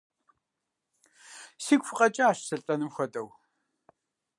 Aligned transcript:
Сигу 1.63 1.85
фыкъэкӀащ 1.87 2.37
сылӀэным 2.47 2.89
хуэдэу! 2.95 3.27